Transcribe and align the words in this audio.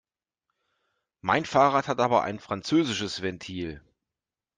Mein 1.21 1.45
Fahrrad 1.45 1.87
hat 1.87 1.99
aber 1.99 2.23
ein 2.23 2.39
französisches 2.39 3.21
Ventil. 3.21 3.83